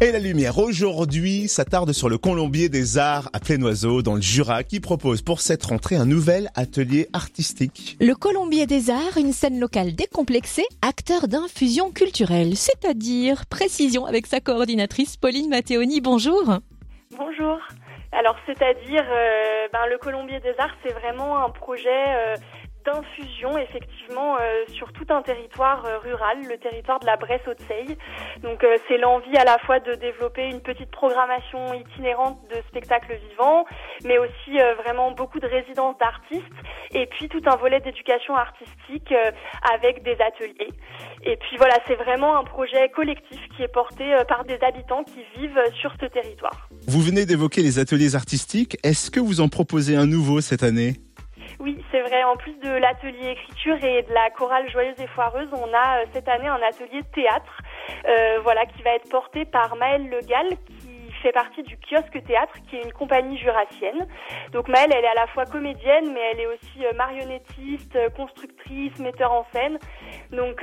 Et 0.00 0.10
la 0.10 0.18
lumière 0.18 0.58
aujourd'hui 0.58 1.46
s'attarde 1.46 1.92
sur 1.92 2.08
le 2.08 2.18
Colombier 2.18 2.68
des 2.68 2.98
Arts 2.98 3.30
à 3.32 3.38
Plénoiseau 3.38 4.02
dans 4.02 4.16
le 4.16 4.20
Jura 4.20 4.64
qui 4.64 4.80
propose 4.80 5.22
pour 5.22 5.40
cette 5.40 5.64
rentrée 5.64 5.94
un 5.94 6.04
nouvel 6.04 6.50
atelier 6.56 7.08
artistique. 7.12 7.96
Le 8.00 8.14
Colombier 8.14 8.66
des 8.66 8.90
Arts, 8.90 9.16
une 9.16 9.32
scène 9.32 9.60
locale 9.60 9.94
décomplexée, 9.94 10.66
acteur 10.82 11.28
d'infusion 11.28 11.92
culturelle, 11.92 12.56
c'est-à-dire 12.56 13.46
précision 13.46 14.04
avec 14.04 14.26
sa 14.26 14.40
coordinatrice 14.40 15.16
Pauline 15.16 15.48
Matteoni. 15.48 16.00
Bonjour. 16.00 16.42
Bonjour. 17.16 17.58
Alors, 18.10 18.36
c'est-à-dire, 18.46 19.04
euh, 19.08 19.68
ben, 19.72 19.86
le 19.88 19.98
Colombier 19.98 20.40
des 20.40 20.54
Arts, 20.58 20.76
c'est 20.84 20.92
vraiment 20.92 21.38
un 21.38 21.50
projet 21.50 21.88
euh, 21.88 22.36
d'infusion 22.84 23.56
effectivement 23.58 24.36
euh, 24.36 24.64
sur 24.68 24.92
tout 24.92 25.06
un 25.08 25.22
territoire 25.22 25.84
euh, 25.86 25.98
rural, 25.98 26.38
le 26.48 26.58
territoire 26.58 27.00
de 27.00 27.06
la 27.06 27.16
Bresse-Haute-Seille. 27.16 27.96
Donc 28.42 28.62
euh, 28.62 28.76
c'est 28.88 28.98
l'envie 28.98 29.36
à 29.36 29.44
la 29.44 29.58
fois 29.58 29.80
de 29.80 29.94
développer 29.94 30.48
une 30.48 30.60
petite 30.60 30.90
programmation 30.90 31.74
itinérante 31.74 32.38
de 32.50 32.56
spectacles 32.68 33.18
vivants, 33.30 33.64
mais 34.04 34.18
aussi 34.18 34.58
vraiment 34.82 35.12
beaucoup 35.12 35.40
de 35.40 35.46
résidences 35.46 35.96
d'artistes 35.98 36.44
et 36.92 37.06
puis 37.06 37.28
tout 37.28 37.42
un 37.46 37.56
volet 37.56 37.80
d'éducation 37.80 38.36
artistique 38.36 39.12
avec 39.74 40.02
des 40.02 40.16
ateliers. 40.20 40.70
Et 41.24 41.36
puis 41.36 41.56
voilà, 41.56 41.76
c'est 41.86 41.94
vraiment 41.94 42.36
un 42.36 42.44
projet 42.44 42.88
collectif 42.90 43.40
qui 43.56 43.62
est 43.62 43.68
porté 43.68 44.04
par 44.28 44.44
des 44.44 44.58
habitants 44.62 45.04
qui 45.04 45.24
vivent 45.38 45.60
sur 45.80 45.92
ce 46.00 46.06
territoire. 46.06 46.68
Vous 46.86 47.00
venez 47.00 47.26
d'évoquer 47.26 47.62
les 47.62 47.78
ateliers 47.78 48.14
artistiques. 48.14 48.76
Est-ce 48.84 49.10
que 49.10 49.20
vous 49.20 49.40
en 49.40 49.48
proposez 49.48 49.96
un 49.96 50.06
nouveau 50.06 50.40
cette 50.40 50.62
année? 50.62 50.94
Oui, 51.64 51.82
c'est 51.90 52.02
vrai. 52.02 52.22
En 52.24 52.36
plus 52.36 52.52
de 52.58 52.68
l'atelier 52.68 53.30
écriture 53.30 53.82
et 53.82 54.02
de 54.02 54.12
la 54.12 54.28
chorale 54.28 54.68
joyeuse 54.70 55.00
et 55.00 55.06
foireuse, 55.06 55.48
on 55.54 55.72
a 55.72 56.02
euh, 56.02 56.04
cette 56.12 56.28
année 56.28 56.46
un 56.46 56.60
atelier 56.60 57.02
théâtre, 57.14 57.62
euh, 58.06 58.38
voilà, 58.42 58.66
qui 58.66 58.82
va 58.82 58.90
être 58.90 59.08
porté 59.08 59.46
par 59.46 59.74
Maëlle 59.76 60.10
Legal, 60.10 60.46
qui 60.66 61.10
fait 61.22 61.32
partie 61.32 61.62
du 61.62 61.78
kiosque 61.78 62.22
théâtre, 62.26 62.52
qui 62.68 62.76
est 62.76 62.82
une 62.82 62.92
compagnie 62.92 63.38
jurassienne. 63.38 64.06
Donc 64.52 64.68
Maëlle, 64.68 64.92
elle 64.94 65.06
est 65.06 65.08
à 65.08 65.14
la 65.14 65.26
fois 65.28 65.46
comédienne, 65.46 66.12
mais 66.12 66.20
elle 66.32 66.40
est 66.40 66.46
aussi 66.48 66.84
euh, 66.84 66.92
marionnettiste, 66.92 67.98
constructrice, 68.14 68.98
metteur 68.98 69.32
en 69.32 69.44
scène. 69.44 69.78
Donc 70.32 70.62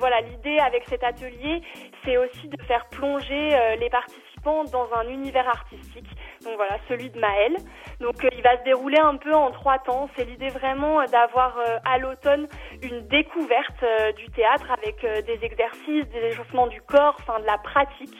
voilà, 0.00 0.20
l'idée 0.20 0.58
avec 0.58 0.84
cet 0.86 1.02
atelier, 1.02 1.62
c'est 2.04 2.18
aussi 2.18 2.48
de 2.48 2.62
faire 2.64 2.86
plonger 2.90 3.56
les 3.78 3.88
participants 3.88 4.64
dans 4.64 4.92
un 4.94 5.08
univers 5.08 5.48
artistique 5.48 6.08
donc 6.46 6.56
voilà, 6.56 6.78
celui 6.88 7.10
de 7.10 7.18
Maël. 7.18 7.56
Donc 8.00 8.24
euh, 8.24 8.28
il 8.36 8.42
va 8.42 8.56
se 8.58 8.64
dérouler 8.64 8.98
un 8.98 9.16
peu 9.16 9.34
en 9.34 9.50
trois 9.50 9.78
temps. 9.78 10.08
C'est 10.16 10.24
l'idée 10.24 10.48
vraiment 10.48 11.04
d'avoir 11.06 11.58
euh, 11.58 11.78
à 11.84 11.98
l'automne 11.98 12.46
une 12.82 13.06
découverte 13.08 13.82
euh, 13.82 14.12
du 14.12 14.28
théâtre 14.30 14.70
avec 14.70 15.04
des 15.26 15.44
exercices, 15.44 16.06
des 16.08 16.26
échauffements 16.30 16.68
du 16.68 16.80
corps, 16.82 17.16
enfin 17.20 17.40
de 17.40 17.46
la 17.46 17.58
pratique. 17.58 18.14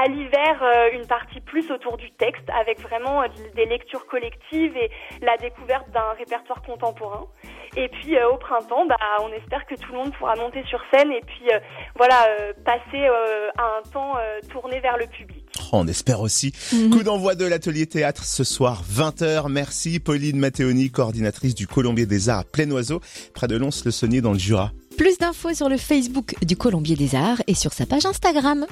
À 0.00 0.06
l'hiver, 0.06 0.62
une 0.92 1.06
partie 1.06 1.40
plus 1.40 1.70
autour 1.70 1.96
du 1.96 2.10
texte 2.12 2.48
avec 2.50 2.78
vraiment 2.80 3.22
des 3.54 3.64
lectures 3.64 4.06
collectives 4.06 4.76
et 4.76 4.90
la 5.22 5.36
découverte 5.38 5.90
d'un 5.90 6.12
répertoire 6.12 6.62
contemporain. 6.62 7.26
Et 7.74 7.88
puis 7.88 8.20
au 8.22 8.36
printemps, 8.36 8.84
bah, 8.86 8.96
on 9.20 9.32
espère 9.32 9.64
que 9.66 9.74
tout 9.74 9.92
le 9.92 9.98
monde 9.98 10.14
pourra 10.14 10.36
monter 10.36 10.62
sur 10.64 10.80
scène 10.92 11.10
et 11.10 11.22
puis 11.22 11.48
voilà 11.96 12.26
passer 12.64 13.06
à 13.56 13.78
un 13.78 13.82
temps 13.90 14.16
tourné 14.50 14.78
vers 14.80 14.98
le 14.98 15.06
public. 15.06 15.37
On 15.72 15.86
espère 15.86 16.20
aussi. 16.20 16.52
Mhm. 16.72 16.90
Coup 16.90 17.02
d'envoi 17.02 17.34
de 17.34 17.44
l'atelier 17.44 17.86
théâtre 17.86 18.24
ce 18.24 18.44
soir 18.44 18.82
20h. 18.90 19.48
Merci 19.50 19.98
Pauline 19.98 20.38
Matteoni, 20.38 20.90
coordinatrice 20.90 21.54
du 21.54 21.66
Colombier 21.66 22.06
des 22.06 22.28
Arts 22.28 22.38
à 22.38 22.44
Plein-Oiseau, 22.44 23.00
près 23.34 23.48
de 23.48 23.56
Lons-le-Saunier 23.56 24.20
dans 24.20 24.32
le 24.32 24.38
Jura. 24.38 24.72
Plus 24.96 25.18
d'infos 25.18 25.54
sur 25.54 25.68
le 25.68 25.76
Facebook 25.76 26.34
du 26.44 26.56
Colombier 26.56 26.94
des 26.94 27.14
Arts 27.14 27.42
et 27.46 27.54
sur 27.54 27.72
sa 27.72 27.84
page 27.84 28.06
Instagram. 28.06 28.66